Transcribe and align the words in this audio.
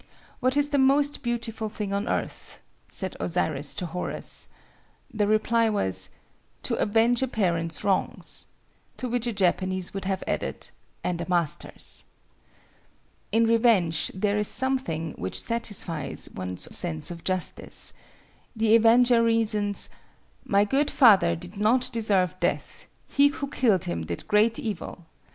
"What 0.39 0.57
is 0.57 0.69
the 0.69 0.79
most 0.79 1.21
beautiful 1.21 1.69
thing 1.69 1.93
on 1.93 2.07
earth?" 2.09 2.59
said 2.87 3.15
Osiris 3.19 3.75
to 3.75 3.85
Horus. 3.85 4.47
The 5.13 5.27
reply 5.27 5.69
was, 5.69 6.09
"To 6.63 6.73
avenge 6.77 7.21
a 7.21 7.27
parent's 7.27 7.83
wrongs,"—to 7.83 9.07
which 9.07 9.27
a 9.27 9.31
Japanese 9.31 9.93
would 9.93 10.05
have 10.05 10.23
added 10.27 10.69
"and 11.03 11.21
a 11.21 11.29
master's." 11.29 12.03
In 13.31 13.45
revenge 13.45 14.07
there 14.15 14.39
is 14.39 14.47
something 14.47 15.11
which 15.19 15.39
satisfies 15.39 16.31
one's 16.33 16.75
sense 16.75 17.11
of 17.11 17.23
justice. 17.23 17.93
The 18.55 18.75
avenger 18.75 19.21
reasons:—"My 19.21 20.65
good 20.65 20.89
father 20.89 21.35
did 21.35 21.57
not 21.57 21.91
deserve 21.93 22.39
death. 22.39 22.87
He 23.07 23.27
who 23.27 23.49
killed 23.51 23.83
him 23.85 24.07
did 24.07 24.27
great 24.27 24.57
evil. 24.57 25.05